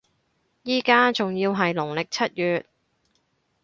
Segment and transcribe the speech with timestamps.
[0.63, 2.65] 依家仲要係農曆七月